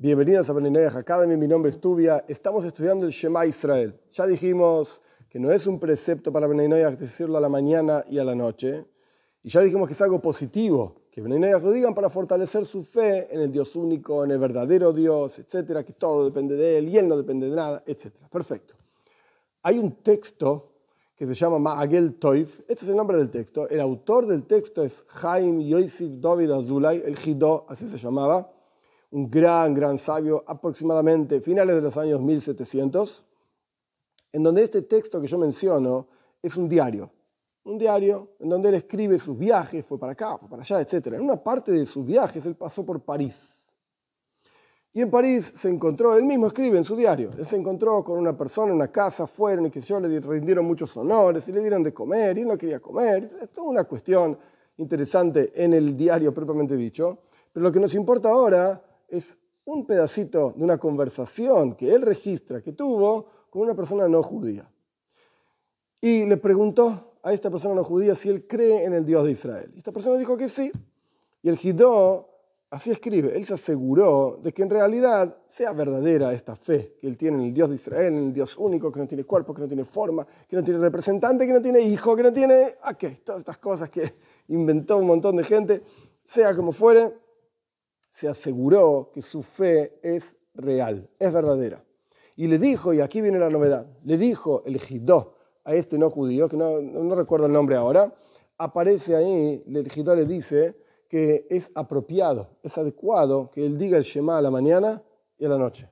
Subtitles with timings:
[0.00, 2.24] Bienvenidos a Beninoyah Academy, mi nombre es Tubia.
[2.28, 3.98] Estamos estudiando el Shema Israel.
[4.12, 8.24] Ya dijimos que no es un precepto para Beninoyah decirlo a la mañana y a
[8.24, 8.86] la noche.
[9.42, 13.26] Y ya dijimos que es algo positivo, que Beninoyah lo digan para fortalecer su fe
[13.34, 16.96] en el Dios único, en el verdadero Dios, etcétera, que todo depende de Él y
[16.96, 18.28] Él no depende de nada, etcétera.
[18.28, 18.76] Perfecto.
[19.64, 20.74] Hay un texto
[21.16, 22.60] que se llama Ma'agel Toif.
[22.68, 23.68] Este es el nombre del texto.
[23.68, 28.52] El autor del texto es Jaim Yosef David Azulay, el Jidó, así se llamaba
[29.10, 33.24] un gran, gran sabio, aproximadamente finales de los años 1700,
[34.32, 36.08] en donde este texto que yo menciono
[36.42, 37.10] es un diario.
[37.64, 41.14] Un diario en donde él escribe sus viajes, fue para acá, fue para allá, etc.
[41.14, 43.54] En una parte de sus viajes él pasó por París.
[44.92, 48.18] Y en París se encontró, él mismo escribe en su diario, él se encontró con
[48.18, 51.60] una persona en una casa, fueron y que yo le rindieron muchos honores y le
[51.60, 53.24] dieron de comer y no quería comer.
[53.24, 54.38] Es toda una cuestión
[54.78, 57.18] interesante en el diario propiamente dicho.
[57.52, 62.62] Pero lo que nos importa ahora es un pedacito de una conversación que él registra
[62.62, 64.70] que tuvo con una persona no judía.
[66.00, 69.32] Y le preguntó a esta persona no judía si él cree en el Dios de
[69.32, 69.70] Israel.
[69.74, 70.70] Y esta persona dijo que sí.
[71.42, 72.28] Y el Jidó
[72.70, 77.16] así escribe, él se aseguró de que en realidad sea verdadera esta fe que él
[77.16, 79.62] tiene en el Dios de Israel, en el Dios único, que no tiene cuerpo, que
[79.62, 82.94] no tiene forma, que no tiene representante, que no tiene hijo, que no tiene, ¿a
[82.94, 83.10] qué?
[83.24, 84.14] Todas estas cosas que
[84.48, 85.82] inventó un montón de gente,
[86.22, 87.12] sea como fuere,
[88.18, 91.84] se aseguró que su fe es real, es verdadera.
[92.34, 96.10] Y le dijo, y aquí viene la novedad, le dijo el Jidó a este no
[96.10, 98.12] judío, que no, recuerdo el nombre ahora,
[98.56, 100.76] aparece ahí, el Jidó le dice
[101.08, 105.00] que es apropiado, es adecuado que él diga el Shema a la mañana
[105.36, 105.88] y a la noche.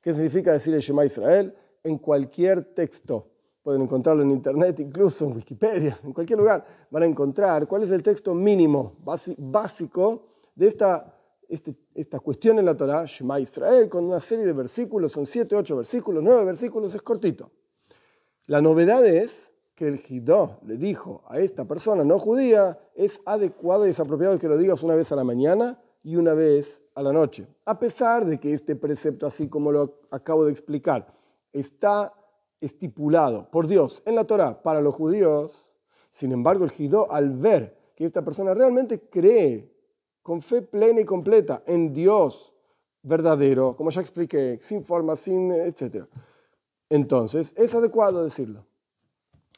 [0.00, 1.52] ¿Qué significa decir el Shema Israel?
[1.82, 3.32] En cualquier texto,
[3.64, 7.90] pueden encontrarlo en internet, incluso en Wikipedia, en cualquier lugar, van a encontrar cuál es
[7.90, 11.15] el texto mínimo, básico de esta
[11.48, 15.54] este, esta cuestión en la Torah, Shema Israel, con una serie de versículos, son 7,
[15.54, 17.50] 8 versículos, 9 versículos, es cortito.
[18.46, 23.86] La novedad es que el Jidó le dijo a esta persona no judía, es adecuado
[23.86, 27.02] y es apropiado que lo digas una vez a la mañana y una vez a
[27.02, 27.46] la noche.
[27.66, 31.12] A pesar de que este precepto, así como lo acabo de explicar,
[31.52, 32.14] está
[32.60, 35.68] estipulado por Dios en la Torah para los judíos,
[36.10, 39.75] sin embargo el Jidó al ver que esta persona realmente cree
[40.26, 42.52] con fe plena y completa en Dios
[43.04, 46.04] verdadero, como ya expliqué, sin forma, sin, etc.
[46.90, 48.66] Entonces, es adecuado decirlo.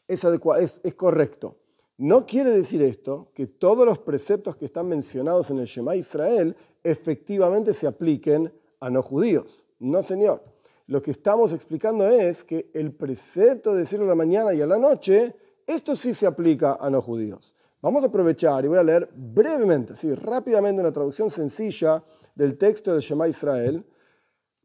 [0.07, 1.57] Es, adecuado, es, correcto.
[1.97, 6.55] No quiere decir esto que todos los preceptos que están mencionados en el Shema Israel
[6.85, 9.65] efectivamente se apliquen a no judíos.
[9.79, 10.45] No, señor.
[10.87, 14.67] Lo que estamos explicando es que el precepto de decirlo a la mañana y a
[14.67, 15.35] la noche,
[15.67, 17.55] esto sí se aplica a no judíos.
[17.81, 22.03] Vamos a aprovechar y voy a leer brevemente, así rápidamente, una traducción sencilla
[22.35, 23.87] del texto del Shema Israel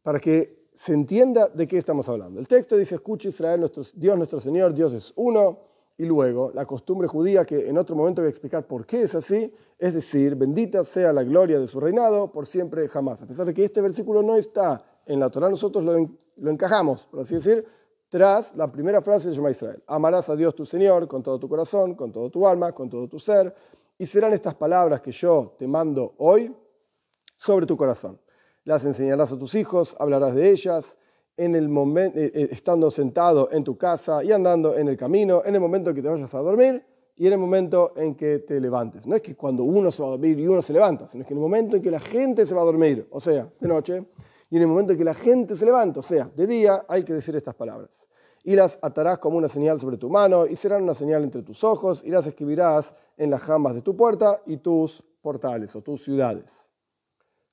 [0.02, 2.40] para que se entienda de qué estamos hablando.
[2.40, 5.60] El texto dice, escucha Israel, nuestro, Dios nuestro Señor, Dios es uno.
[5.96, 9.14] Y luego, la costumbre judía, que en otro momento voy a explicar por qué es
[9.14, 13.22] así, es decir, bendita sea la gloria de su reinado por siempre jamás.
[13.22, 17.06] A pesar de que este versículo no está en la Torah, nosotros lo, lo encajamos,
[17.06, 17.64] por así decir,
[18.14, 19.82] tras la primera frase de Shema Israel.
[19.88, 23.08] Amarás a Dios tu Señor con todo tu corazón, con todo tu alma, con todo
[23.08, 23.52] tu ser,
[23.98, 26.54] y serán estas palabras que yo te mando hoy
[27.36, 28.20] sobre tu corazón.
[28.62, 30.96] Las enseñarás a tus hijos, hablarás de ellas,
[31.36, 35.42] en el momento, eh, eh, estando sentado en tu casa y andando en el camino,
[35.44, 36.86] en el momento en que te vayas a dormir
[37.16, 39.08] y en el momento en que te levantes.
[39.08, 41.32] No es que cuando uno se va a dormir y uno se levanta, sino que
[41.32, 44.06] en el momento en que la gente se va a dormir, o sea, de noche,
[44.54, 47.02] y en el momento en que la gente se levanta, o sea, de día, hay
[47.02, 48.06] que decir estas palabras.
[48.44, 51.64] Y las atarás como una señal sobre tu mano y serán una señal entre tus
[51.64, 56.04] ojos y las escribirás en las jambas de tu puerta y tus portales o tus
[56.04, 56.68] ciudades.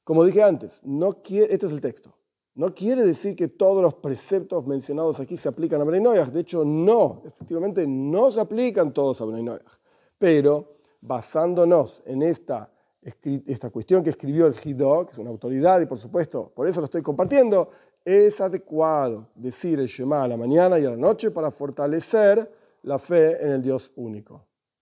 [0.04, 2.16] Como dije antes, no quiere, este es el texto.
[2.54, 6.64] No quiere decir que todos los preceptos mencionados aquí se aplican a Bnei De hecho,
[6.64, 9.58] no, efectivamente no se aplican todos a Bnei
[10.20, 15.86] Pero basándonos en esta esta cuestión que escribió el Hidó, que es una autoridad y
[15.86, 17.72] por supuesto, por eso lo estoy compartiendo,
[18.06, 22.52] es adecuado decir el Shema a la mañana y a la noche para fortalecer
[22.84, 24.46] la fe en el Dios único.